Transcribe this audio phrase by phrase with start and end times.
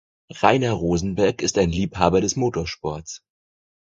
[0.31, 3.23] Rainer Rosenberg ist ein Liebhaber des Motorsports.